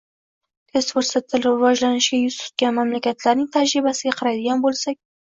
Tez 0.75 0.85
fursatda 0.93 1.39
rivojlanishga 1.41 2.21
yuz 2.21 2.37
tutgan 2.43 2.73
mamlakatlarning 2.77 3.51
tajribasiga 3.57 4.15
qaraydigan 4.23 4.65
bo‘lsak 4.65 4.99